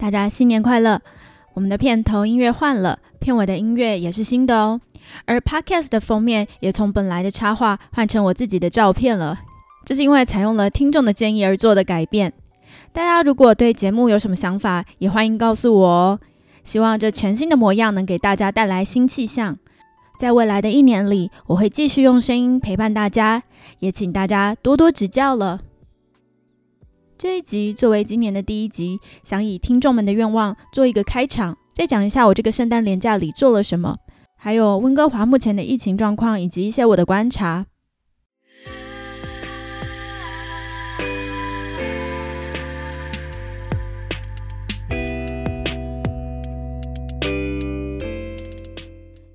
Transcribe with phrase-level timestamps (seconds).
[0.00, 0.98] 大家新年快乐！
[1.52, 4.80] 我们的片头音乐换了，片尾的音乐也是新的哦。
[5.26, 9.38] 而 Podcast 的封面也从本来的插画换成我自己的照片了，
[9.84, 12.32] 这是因为采用了听众的建议而做的改变。
[12.94, 16.20] 大家如果对节目有什么想法，也欢迎告诉我哦。
[16.64, 19.58] 希望这全新的模样能给大家带来新气象。
[20.18, 23.42] 在未来的一年里，我会继续用声音陪伴大家，
[23.80, 25.60] 也请大家多多指教了。
[27.22, 33.94] 这一集作为今年的第一集，想以听众们的愿望做一个开场，再讲一下我这个圣诞连假里做了什么，
[34.38, 37.66] 还有温哥华目前的疫情状况，以及一些我的观察。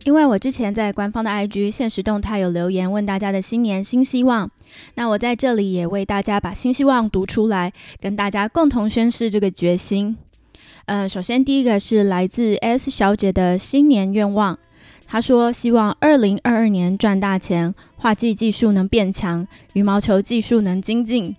[0.06, 4.50] 因为我之前在官方的 IG 现实动态有留言问大家的新年新希望，
[4.95, 10.18] 那我在这里也为大家把新希望读出来，跟大家共同宣誓这个决心。
[10.86, 14.58] 嗯，首先第一个是来自 S 小姐的新年愿望，
[15.08, 21.36] 她说希望二零二二年赚大钱，画技技术能变强，羽毛球技术能精进。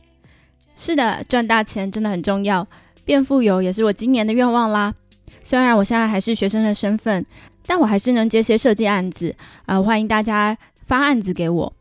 [0.76, 2.66] 是的，赚大钱真的很重要，
[3.04, 4.94] 变富有也是我今年的愿望啦。
[5.42, 7.24] 虽然我现在还是学生的身份。
[7.68, 9.34] 但我还是能接些设计案子，
[9.66, 11.72] 呃，欢迎大家发案子给我。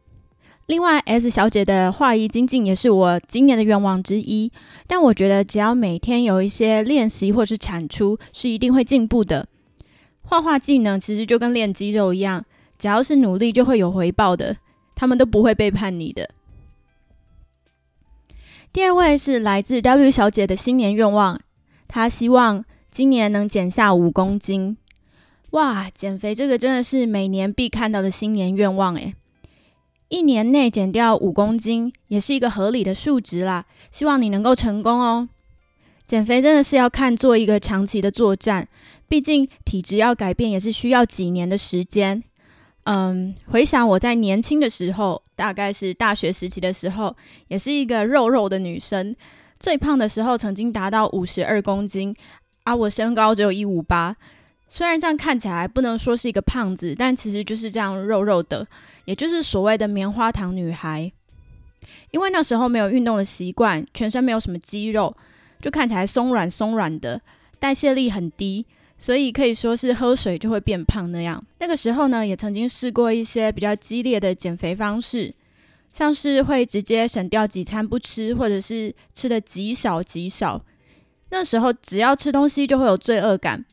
[0.67, 4.51] 另外，S 小姐的画艺精进也是我今年的愿望之一。
[4.87, 9.47] 但我觉得只要每天有一些练习或是产出，是一定会进步的。
[10.23, 12.43] 画画技能其实就跟练肌肉一样，
[12.79, 14.57] 只要是努力就会有回报的，
[14.95, 16.31] 他们都不会背叛你的。
[18.73, 21.39] 第二位是来自 W 小姐的新年愿望，
[21.87, 24.75] 她希望今年能减下五公斤。
[25.51, 29.13] 哇，减肥这个真的是每年必看到的新年愿望诶，
[30.09, 33.65] 一年内减掉五公斤也是一个合理的数值啦。
[33.91, 35.27] 希望你能够成功哦。
[36.05, 38.67] 减肥真的是要看做一个长期的作战，
[39.07, 42.23] 毕竟体质要改变也是需要几年的时间。
[42.83, 47.15] 嗯，回想我在年轻的时候，大概是大学时期的时候，
[47.47, 49.15] 也是一个肉肉的女生，
[49.59, 52.15] 最胖的时候曾经达到五十二公斤，
[52.65, 54.15] 啊，我身高只有一五八。
[54.75, 58.67] 虽然这样看起来不能说是一个胖子，但其实就是这样肉肉的，
[59.05, 61.09] 也就是所谓的棉花糖女孩。
[62.11, 65.15] 因为那时候没有运动的习惯，全身没有什么肌肉，
[65.61, 67.21] 就看起来松软松软的，
[67.57, 68.65] 代谢力很低，
[68.97, 71.41] 所以可以说是喝水就会变胖那样。
[71.59, 75.33] 那个时候呢，也曾经试过一些比较激烈的减肥方式，
[75.93, 80.61] 像是会直接省掉几餐不吃，或者是吃的极少极少。
[81.29, 83.63] 那时候只要吃东西就会有罪恶感。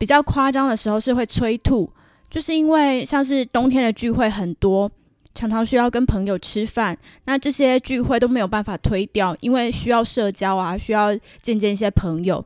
[0.00, 1.92] 比较夸张的时候是会催吐，
[2.30, 4.90] 就是因为像是冬天的聚会很多，
[5.34, 6.96] 常常需要跟朋友吃饭，
[7.26, 12.42] 那这些聚会都没有办法推掉，因为需要社交啊，需要见见一些朋友。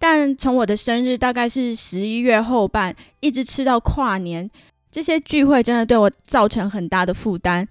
[0.00, 4.50] 但从我的生日大概是十一月后半，一直吃到跨年，
[4.90, 7.68] 这些聚会真的对我造成很大的负担。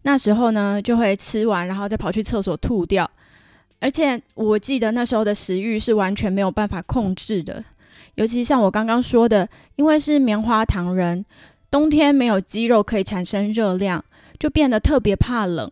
[0.00, 3.08] 那时候呢，就会吃完然后再跑去厕所吐掉，
[3.80, 7.62] 而且我记得那时候的食欲是完全没有办法控制的。
[8.16, 11.24] 尤其像我刚刚说的，因为是棉花糖人，
[11.70, 14.04] 冬天没有肌肉可以产生热量，
[14.38, 15.70] 就变得特别怕冷。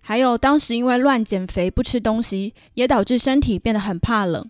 [0.00, 4.48] 还有当时因为乱减肥不吃东西，也导致身体变得很怕冷。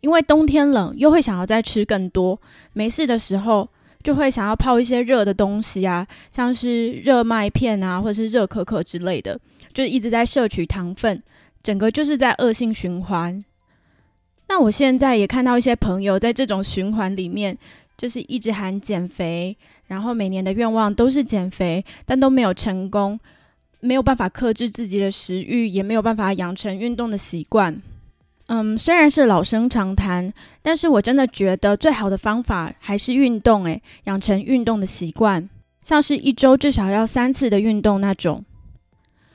[0.00, 2.40] 因为冬天冷，又会想要再吃更多。
[2.72, 3.68] 没事的时候，
[4.02, 9.38] 就会想要泡一些热的东西啊，像是热麦片啊，或者是热可可之类的，
[9.74, 11.22] 就一直在摄取糖分，
[11.62, 13.44] 整个就是在恶性循环。
[14.50, 17.56] 那我现在也看到一些朋友在这种循环里面，
[17.96, 19.56] 就是一直喊减肥，
[19.86, 23.16] 然后每年的愿望都是减肥，但都没有成功，
[23.78, 27.80] 没有办法克制自己的食欲，也没有办法养成运动的习惯。
[28.48, 35.48] 嗯，虽然是老生常谈，但是我真的觉得最好的方法还是运动，诶，养成运动的习惯，
[35.80, 38.44] 像是一周至少要三次的运动那种。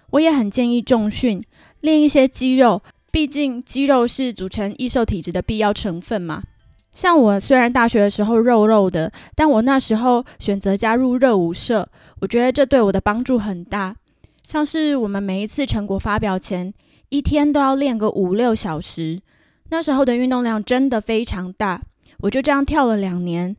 [0.09, 1.41] 我也很建议重训，
[1.79, 2.81] 练一些肌肉。
[3.15, 6.43] 毕竟肌肉是组成易瘦体质的必要成分嘛。
[6.91, 11.87] 像我虽然大学的时候肉肉的，但我那时候选择加入热舞社，
[12.19, 13.95] 我觉得这对我的帮助很大。
[14.43, 16.73] 像是我们每一次成果发表前，
[17.07, 19.21] 一天都要练个五六小时，
[19.69, 21.83] 那时候的运动量真的非常大，
[22.19, 23.55] 我就这样跳了两年。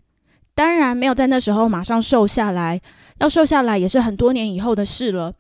[0.54, 2.78] 当然没有在那时候马上瘦下来，
[3.20, 5.32] 要瘦下来也是很多年以后的事了。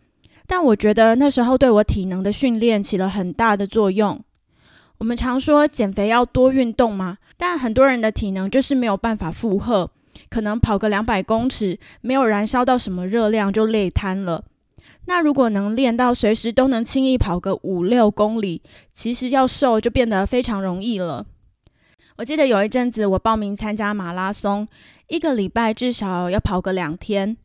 [0.46, 4.22] 但我觉得那时候对我体能的训练起了很大的作用。
[4.98, 9.90] 我们常说减肥要多运动嘛，但很多人的体能就是没有办法负荷，
[10.30, 14.44] 可能跑个两百公尺，没有燃烧到什么热量就累瘫了。
[15.04, 21.26] 那如果能练到随时都能轻易跑个五六公里，其实要瘦就变得非常容易了。
[22.16, 24.66] 我记得有一阵子我报名参加马拉松，
[25.08, 27.36] 一个礼拜至少要跑个两天，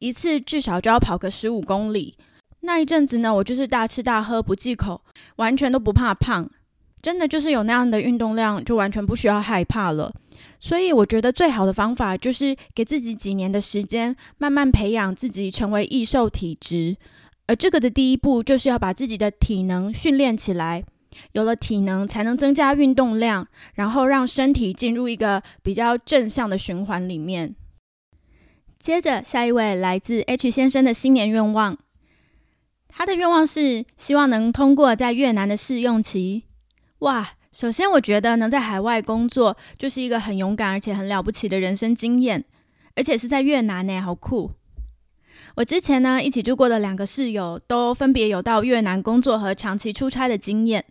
[0.00, 2.16] 一次至少就要跑个十五公里。
[2.60, 5.02] 那一阵子呢，我就是大吃大喝不忌口，
[5.36, 6.50] 完全都不怕胖。
[7.02, 10.12] 真的就是有那样的运动量，就完全不需要害怕了。
[10.60, 16.96] 所以我觉得最好的方法就是给自己几年的时间，慢慢培养自己成为易瘦体质。
[17.46, 20.84] 而这个的第一步就是要把自己的体能训练起来。
[21.32, 27.56] 有了体能，才能增加运动量，然后让身体进入一个比较正向的循环里面。
[28.78, 31.76] 接着，下一位来自 H 先生的新年愿望，
[32.92, 36.44] 他的愿望是希望能通过在越南的试用期。
[37.00, 42.44] 哇，首先我觉得能在海外工作就是一个很勇敢而且很了不起的人生经验，
[42.94, 44.52] 而且是在越南呢，好酷！
[45.56, 50.84] 我之前呢一起住过的两个室友都分别有到越南工作和长期出差的经验，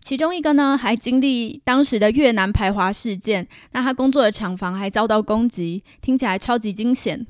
[0.00, 7.26] 其中一个呢还经历当时的越南排华事件，那他工作的厂房还遭到攻击，听起来超级惊险。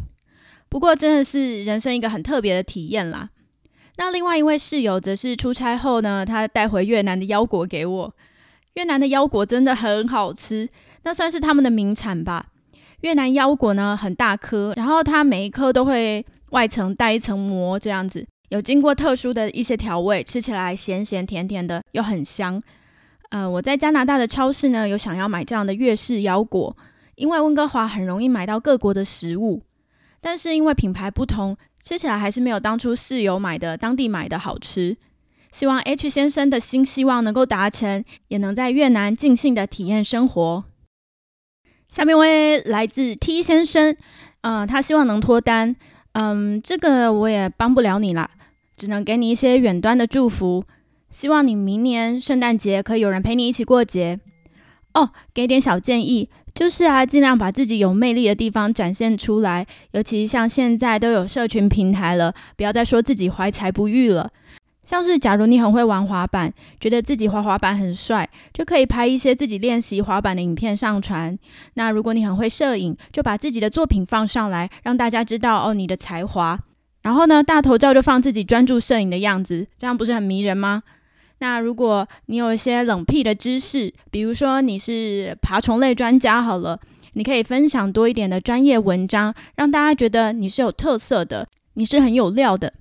[0.68, 3.30] 不过真的是人生一个很特别的体验啦。
[4.00, 8.14] 那另外一位室友则是出差后呢，他带回越南的腰果给我。
[8.76, 10.66] 越南的腰果真的很好吃，
[11.02, 12.46] 那算是他们的名产吧。
[13.02, 22.62] 越南腰果呢很大颗，然后它每一颗都会外层带一层膜，这样子有经过特殊的一些调味，吃起来咸咸甜甜的，又很香。
[23.28, 26.74] 呃，我在加拿大的超市呢有想要买这样的越式腰果，
[27.16, 29.60] 因为温哥华很容易买到各国的食物，
[30.20, 31.56] 但是因为品牌不同。
[31.82, 34.98] 吃起来还是没有当初室友买的当地买的好吃。
[35.50, 40.64] 希望 H 先生的新希望能够达成，也能在越南尽兴的体验生活。
[41.88, 43.96] 下面位来自 T 先生，
[44.42, 45.74] 嗯，他希望能脱单。
[46.12, 48.30] 嗯，这个我也帮不了你啦，
[48.76, 50.64] 只能给你一些远端的祝福。
[51.10, 54.20] 希望你明年圣诞节可以有人陪你一起过节。
[54.92, 56.28] 哦，给点小建议。
[56.60, 64.30] 就是啊，尽量把自己有魅力的地方展现出来，尤其像现在都有社群平台了，不要再说自己怀才不遇了。
[64.84, 71.34] 像是假如你很会玩滑板，觉得自己滑滑板很帅，就可以拍一些自己练习滑板的影片上传。
[71.74, 76.60] 那如果你很会摄影，就把自己的作品放上来，让大家知道哦你的才华。
[77.00, 80.82] 然后呢，大头照就放自己专注摄影的样子，这样不是很迷人吗？
[81.40, 86.78] 那如果你有一些冷僻的知识，比如说你是爬虫类专家，好了，
[87.14, 92.74] 你可以分享多一点的专业文章，让大家觉得你是有特色的，你是很有料的，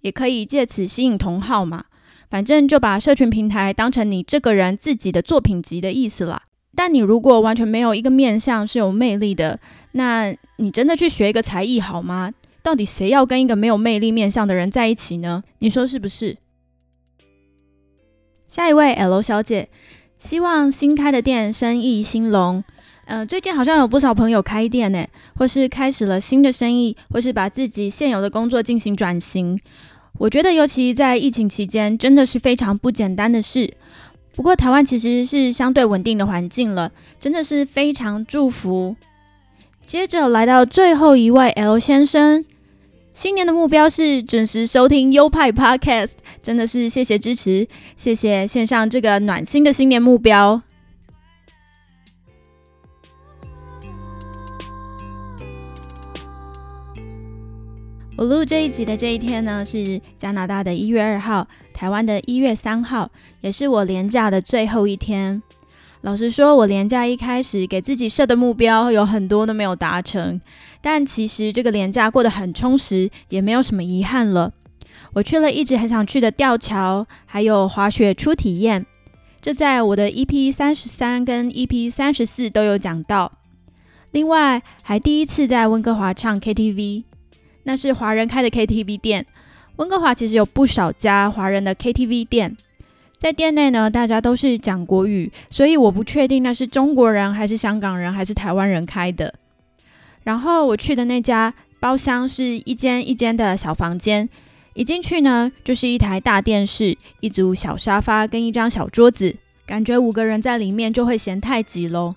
[0.00, 1.84] 也可以借此吸引同好嘛。
[2.30, 6.42] 反正就把社群平台当成你这个人自己的作品集的意思啦。
[6.74, 9.58] 但你如果完全没有一个面相是有魅力的，
[9.92, 12.32] 那你真的去学一个才艺好吗？
[12.62, 15.42] 到底谁要跟一个没有魅力面相的人在一起呢？
[15.58, 16.36] 你说是不是？
[18.48, 19.68] 下一位 L 小姐，
[20.16, 22.64] 希望新开的店生意兴隆。
[23.04, 29.60] 呃，最近好像有不少朋友开店呢，或是开始了新的生意，或是把自己现有的工作进行转型。
[30.16, 33.70] 我觉得，尤其在疫情期间，真的是非常不简单的事。
[34.34, 36.90] 不过，台湾其实是相对稳定的环境了，
[37.20, 38.96] 真的是非常祝福。
[39.86, 42.46] 接着来到最后一位 L 先生。
[43.18, 50.62] 新年的目标是准时收听优派 Podcast，真的是谢谢支持，谢谢线上这个暖心的新年目标。
[58.16, 63.10] 我录这一集的这一天呢，是加拿大的一月二号，台湾的一月三号，
[63.40, 65.42] 也是我连假的最后一天。
[66.02, 70.40] 老实说，我连假一开始给自己设的目标有很多都没有达成，
[70.80, 74.52] 但其实这个连假过得很充实，也没有什么遗憾了。
[75.14, 78.86] 我去了一直很想去的吊桥，还有滑雪初体验，
[79.40, 83.32] 这在我的 EP 三十三跟 EP 三十四都有讲到。
[84.12, 87.04] 另外，还第一次在温哥华唱 KTV，
[87.64, 89.26] 那是华人开的 KTV 店。
[89.76, 92.56] 温哥华其实有不少家华人的 KTV 店。
[93.18, 99.34] 在店内呢，大家都是讲国语，所以我不确定那是中国人还是香港人还是台湾人开的。
[100.22, 104.28] 然后我去的那家包厢是一间一间的小房间，
[104.74, 109.36] 一进去呢就是一台大电视、一组小沙发跟一张小桌子。
[109.66, 112.14] 感觉五个人在里面就会嫌太挤喽。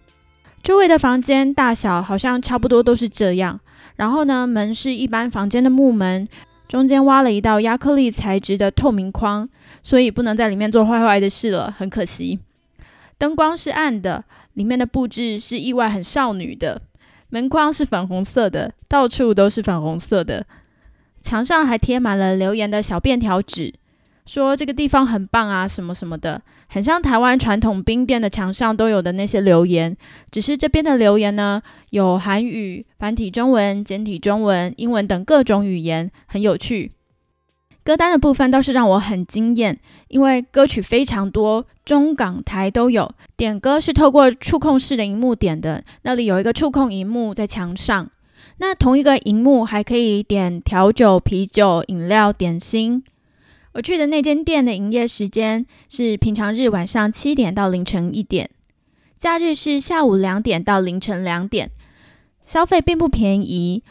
[0.61, 3.59] 周围的房间大小好像差不多都是这样，
[3.95, 6.27] 然后呢，门是一般房间的木门，
[6.71, 9.49] 中间挖了一道亚克力材质的透明框，
[9.83, 12.39] 所以不能在里面做坏坏的事了，很可惜。
[13.17, 14.23] 灯光是暗的，
[14.53, 16.81] 里面的布置是意外很少女的，
[17.27, 20.45] 门框是粉红色的，到处都是粉红色的，
[21.21, 23.73] 墙上还贴满了留言的小便条纸。
[24.25, 29.95] 说这个地方很棒啊，什么什么的，很像台湾传统冰店的墙上都有的那些留言。
[30.29, 36.91] 只是这边的留言呢，有韩语、繁体中文、简体中文、英文等各种语言，很有趣。
[37.83, 43.11] 歌单的部分倒是让我很惊艳，因为歌曲非常多，中港台都有。
[43.35, 48.07] 点歌是透过触控式的荧幕点的，那里有一个触控荧幕在墙上。
[48.59, 53.03] 那同一个荧幕还可以点调酒、啤酒、饮料、点心。
[53.73, 58.49] 我去的那间店的营业时间是平常日晚上七点到凌晨一点，
[59.17, 61.71] 假日是下午两点到凌晨两点。
[62.43, 63.81] 消费并不便宜，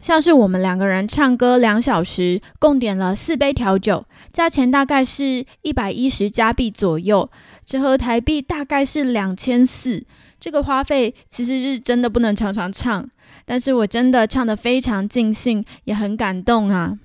[0.00, 7.30] 像是我们两个人唱歌两小时，共点了四杯调酒，价钱大概是一百一十加币左右，
[7.64, 10.04] 折合台币大概是两千四。
[10.40, 13.08] 这个花费其实是真的不能常常唱，
[13.44, 16.98] 但是我真的唱得非常尽兴，也很感动啊。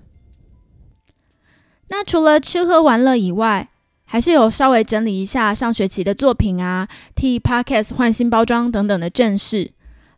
[1.89, 3.69] 那除了吃喝玩乐以外，
[4.05, 9.71] 还是有稍微整理一下上学期的作品啊，替 Podcast 换新包装等等的正事。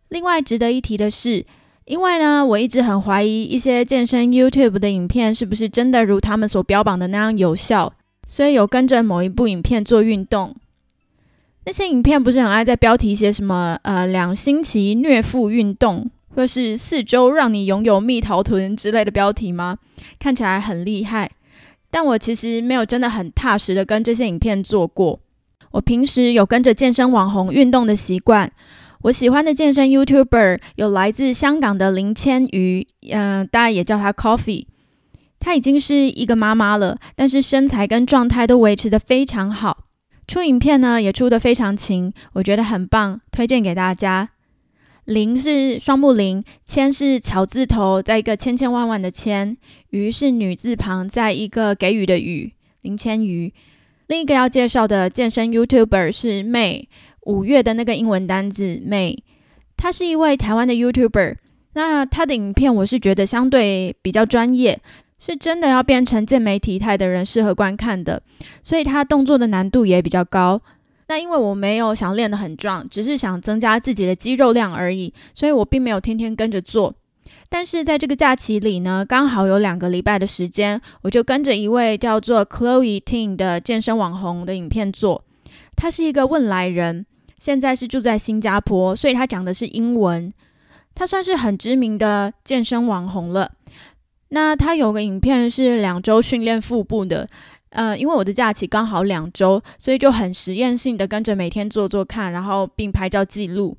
[0.09, 1.45] 另外值得一提的是，
[1.85, 7.93] 因为呢，我一直很怀疑一些健身 YouTube 的影片是不是真的如他们所标榜的那样有效，
[8.27, 10.55] 所以有跟着某一部影片做运动。
[11.65, 19.77] 那些影片不是很爱在标题写什么呃两星期虐腹运动，或是四周让你拥有蜜桃臀之类的标题吗？
[20.19, 21.31] 看起来很厉害。
[21.95, 25.17] 但我其实没有真的很踏实的跟这些影片做过。
[25.71, 28.51] 我平时有跟着健身网红运动的习惯。
[29.03, 34.65] 我喜欢的健身 YouTuber 有来自香港的林千瑜，嗯，大家也叫她 Coffee。
[35.39, 39.85] 她已经是一个妈妈了，但是身材跟状态都维持的非常好。
[40.27, 44.31] 出影片呢也出的非常勤，我觉得很棒，推荐给大家。
[45.05, 49.55] 林是双木林，千是草字头，在一个千千万万的千，
[49.91, 53.53] 鱼是女字旁，在一个给予的予，林千鱼。
[54.07, 56.87] 另一个要介绍的健身 YouTuber 是 May，
[57.21, 59.19] 五月的那个英文单字 May，
[59.77, 61.35] 他是一位台湾的 YouTuber。
[61.73, 64.79] 那他的影片我是觉得相对比较专业，
[65.19, 68.23] 是真的要变成健美体态的人适合观看的，
[68.63, 70.61] 所以他动作的难度也比较高。
[71.07, 76.95] 那因为我没有想练得很壮，只是想增加自己的肌肉量而已，所以我并没有天天跟着做。
[77.47, 85.23] 但是在这个假期里呢，刚好有两个礼拜的时间，我就跟着一位叫做 Chloe Ting 的健身网红的影片做。
[85.75, 87.05] 他是一个问来人，
[87.37, 90.33] 现在是住在新加坡，所以他讲的是英文。
[90.95, 93.51] 他算是很知名的健身网红了。
[94.29, 97.27] 那他有个影片是两周训练腹部的。
[97.75, 103.77] 呃，因为我的假期刚好两周，所以就很实验性的跟着每天做做看，然后并拍照记录。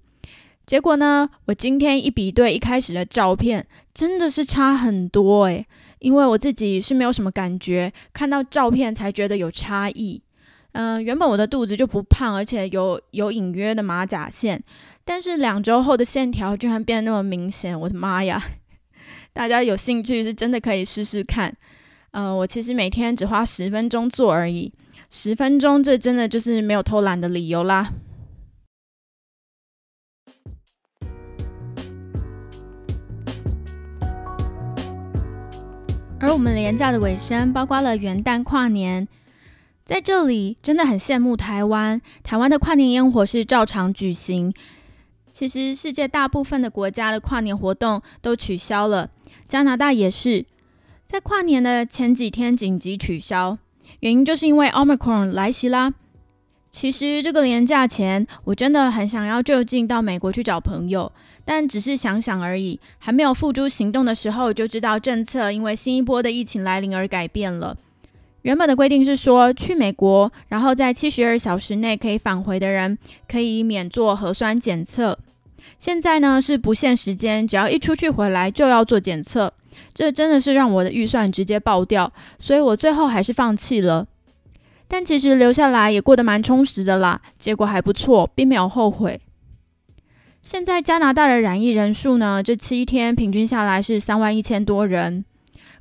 [0.67, 5.67] 结果呢，我今天一比对一开始的照片，真的是差很多诶。
[6.01, 10.21] 因为我自己是没有什么感觉，看到照片才觉得有差异。
[10.73, 14.63] 嗯，原本我的肚子就不胖，而且有有隐约的马甲线，
[15.07, 18.43] 但是两周后的线条居然变得那么明显，我的妈呀！
[19.33, 21.57] 大家有兴趣是真的可以试试看。
[22.17, 24.73] 呃，我其实每天只花十分钟做而已，
[25.11, 27.93] 十分钟这真的就是没有偷懒的理由啦。
[36.19, 39.07] 而我们廉价的尾声，包括了元旦、跨年，
[39.85, 42.01] 在这里真的很羡慕台湾。
[42.23, 44.55] 台湾的跨年烟火是照常举行，
[45.35, 49.11] 其实世界大部分的国家的跨年活动都取消了，
[49.47, 50.47] 加拿大也是。
[51.07, 53.57] 在跨年的前几天紧急取消，
[54.01, 55.95] 原因就是因为 Omicron 来袭啦。
[56.69, 61.11] 其实这个年假前，我真的很想要就近到美国去找朋友，
[61.45, 67.77] 但只是想想而已，还没有付诸行动的时候，就知道政策因为新一波的疫情来临而改变了。
[68.43, 72.99] 原本的规定是说，去美国然后在七十二小时内可以返回的人，
[73.29, 75.17] 可以免做核酸检测。
[75.79, 79.53] 现在呢是不限时间，只要一出去回来就要做检测。
[79.97, 84.07] 这真的是让我的预算直接爆掉，所以我最后还是放弃了。
[84.87, 89.19] 但其实留下来也过得蛮充实的啦，结果还不错，并没有后悔。
[90.43, 95.25] 现在加拿大的染疫人数呢，这七天平均下来是三万一千多人，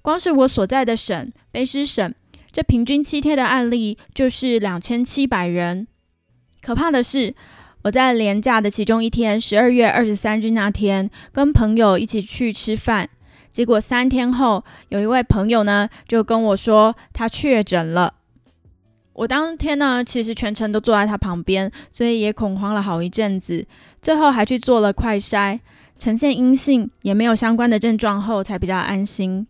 [0.02, 2.14] 光是我所在的省卑诗省，
[2.54, 5.86] 这平均七天的案例就是两千七百人。
[6.62, 7.36] 可怕的是，
[7.84, 13.10] 我在连假的其中一天，十二月二十三日那天，跟朋友一起去吃饭，
[13.56, 18.16] 结果三天后，有一位朋友呢就跟我说他确诊了。
[19.14, 23.66] 我当天呢，其实全程都坐在他旁边，所以也恐慌了好一阵子。
[24.02, 25.58] 最后还去做了快筛，
[25.98, 29.48] 呈现阴性，也没有相关的症状后，才比较安心。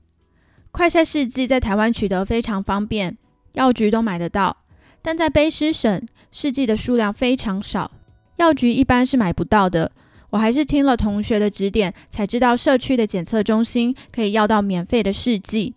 [0.70, 3.18] 快筛试剂在台湾取得非常方便，
[3.54, 4.56] 药局都买得到，
[5.02, 7.90] 但在卑诗省试剂的数量非常少，
[8.36, 9.92] 药局一般是买不到的。
[10.36, 15.74] 我还是听了同学的指点，才知道社区的检测中心可以要到免费的试剂，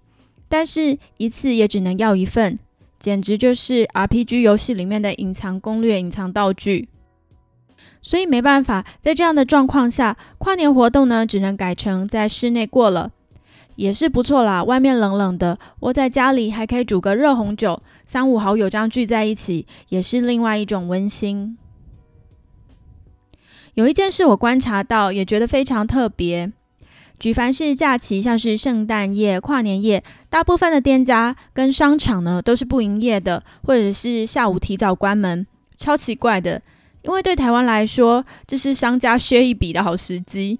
[0.48, 2.58] 但是一次也只能要一份。
[2.98, 6.88] 简直就是 RPG 游戏里面的隐藏攻略、隐藏道具，
[8.02, 13.12] 所以没办法，在这样的状况下，跨年活动呢，只能改成在室内过了，
[13.76, 14.64] 也是不错啦。
[14.64, 21.56] 外面冷冷的，窝在家里还可以煮个热红酒，三五好友这样聚在一起，也是另外一种温馨。
[23.78, 26.50] 有一件事我观察到，也觉得非常特别。
[27.16, 36.60] 举凡是假期，像是圣诞夜、跨年夜，大部分的店家跟商场呢都是不营业的，或者是下午提早关门，超奇怪的。
[37.02, 40.58] 因为对台湾来说，这是商家削一笔的好时机。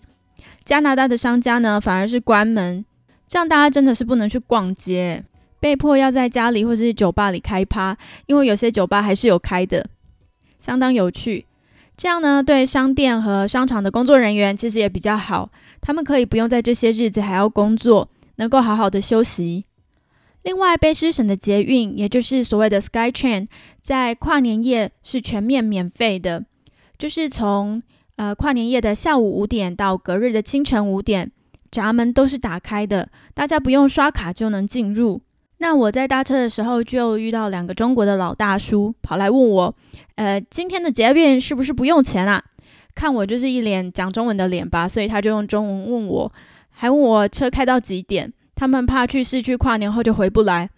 [0.65, 2.85] 加拿大的商家呢反而是关门，
[3.27, 5.25] 这样大家真的是不能去逛街，
[5.59, 9.85] 被迫要在家里或者是酒吧里开趴，因为有些酒吧还是有开的，
[10.61, 11.47] 相当有趣。
[11.99, 15.51] 这样呢，对商店和商场的工作人员其实也比较好，
[15.81, 19.65] 他们可以不用在这些日子还要工作，能够好好的休息。
[20.43, 23.49] 另外，卑诗省的捷运，也就是所谓的 SkyTrain，
[23.81, 26.45] 在跨年夜是全面免费的，
[26.97, 27.83] 就是从
[28.15, 31.33] 呃跨年夜的下午五点到隔日的清晨五点，
[31.69, 35.21] 闸门都是打开的，大家不用刷卡就能进入。
[35.59, 39.75] 那我在搭车的时候就遇到两个中国的老大叔，跑来问我，
[40.15, 42.43] 呃，今天的捷运是不是不用钱啊？
[42.95, 46.33] 看我就是一脸讲中文的脸吧，所以他就用中文问我，
[46.71, 48.33] 还问我车开到几点？
[48.55, 50.69] 他们怕去市区跨年后就回不来，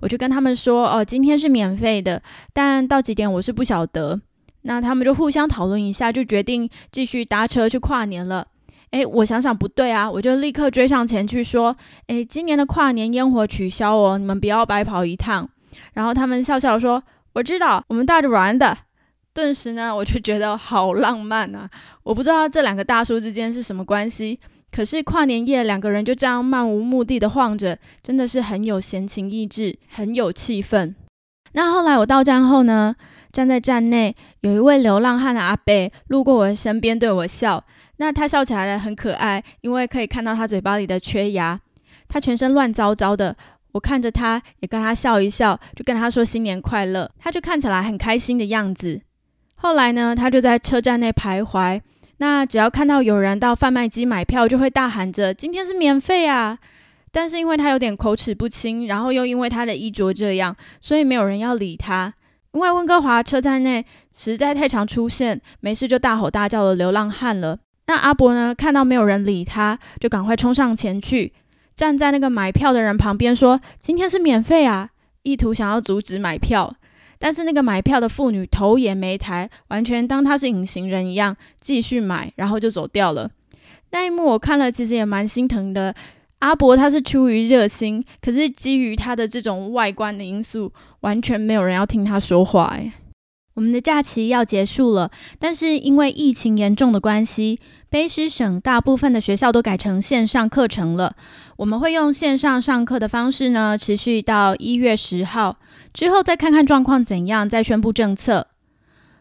[0.00, 2.20] 我就跟他们说，哦，今天是免费的，
[2.52, 4.20] 但到几点我是不晓得。
[4.62, 8.46] 那他们就互相讨论一下，就决定继续搭车去跨年了。
[8.90, 11.76] 诶，我想想不对啊，我就立刻追上前去说
[12.08, 15.48] ：“诶，今年的跨年烟火取消哦，你们不要白跑一趟。”
[15.94, 17.02] 然后他们笑笑说
[17.34, 18.76] ：“我知道，我们带着玩的。”
[19.34, 21.70] 顿时呢，我就觉得好浪漫啊！
[22.02, 24.40] 我不知道这两个大叔之间是什么关系，
[24.72, 30.94] 可是跨年夜两个人就这样漫无目的的晃着，真的是很有闲情逸致，很有气氛。
[31.52, 32.96] 那后来我到站后呢，
[33.30, 37.62] 站在站内，有一位流浪汉的阿伯路过我的身边，对我笑。
[37.98, 41.60] 那他笑起来呢，很可爱，因为可以看到他嘴巴里的缺牙。
[42.08, 43.36] 他全身乱糟糟的，
[43.72, 47.10] 我看着他，也跟他笑一笑，就跟他说新年快乐。
[47.18, 49.02] 他就看起来很开心的样子。
[49.56, 51.80] 后来呢，他就在车站内徘徊。
[52.18, 56.58] 那只要看到有人到贩卖机买票，就会大喊着：“今天是免费啊！”
[57.12, 62.14] 但是因为他有点口齿不清，然后又因为他的衣着这样，所以没有人要理他。
[62.52, 67.58] 因为温哥华车站内实在太常出现没事就大吼大叫的流浪汉了。
[67.88, 68.54] 那阿伯呢？
[68.54, 71.32] 看到没有人理他，就赶快冲上前去，
[71.74, 74.90] 站在那个买票的人旁边，说：“今天是免费啊！”
[75.24, 76.74] 意图想要阻止买票，
[77.18, 83.30] 但是那个买票的妇女头也没抬，完全当他是隐形人一样，继续买，然后就走掉了。
[83.92, 85.94] 那一幕我看了，其实也蛮心疼的。
[86.40, 90.70] 阿伯他是出于热心，可是基于他的这种外观的因素，
[91.00, 92.64] 完全没有人要听他说话。
[92.76, 92.92] 哎。
[93.58, 97.58] 我们的假期要结束了，但是因为疫情严重的关系，
[97.90, 101.16] 卑诗省大部分的学校都改成线上课程了。
[101.56, 105.58] 我们会用线上上课的方式呢，持续到一月十号
[105.92, 108.46] 之后，再看看状况怎样，再宣布政策。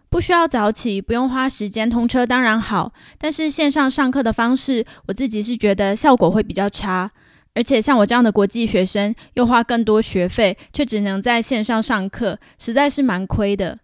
[0.08, 2.94] 不需要早起，不用花时间通车，当然好。
[3.18, 7.10] 但是线上上课的方式，我自己是觉得效果会比较差，
[7.56, 13.80] 而且像我这样的国际学生，又花更多学费，却只能在线上上课，实在是蛮亏的。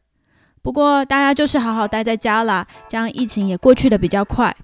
[0.63, 4.55] 不过大家就是好好待在家啦，这样疫情也过去的比较快。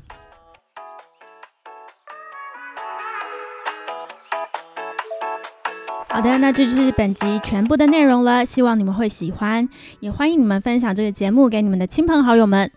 [6.07, 9.67] 好的，那这就是本集全部的内容了，希望你们会喜欢，
[9.99, 12.71] 也欢迎你们分享这个节目给你们的亲朋好友们。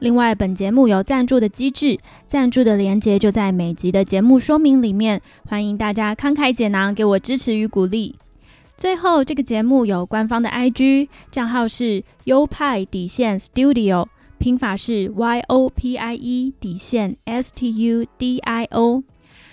[0.00, 8.16] 另外，本节目有赞助的机制，赞助的连接就在每集的节目说明里面，欢迎大家慷慨解囊，给我支持与鼓励。
[8.76, 14.06] 最后，这个节目有官方的 IG 账号是优派底线 Studio，
[14.38, 19.02] 拼法是 Y O P I E 底线 S T U D I O。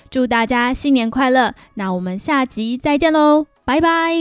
[0.10, 1.56] 祝大家新年快乐！
[1.76, 4.14] 那我们下集再见喽，拜拜。